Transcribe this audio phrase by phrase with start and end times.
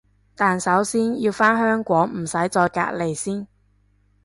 [0.35, 3.47] 但首先要返香港唔使再隔離先